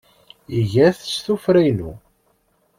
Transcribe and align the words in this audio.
Iga-t 0.59 0.99
s 1.11 1.15
tuffra-inu. 1.23 1.91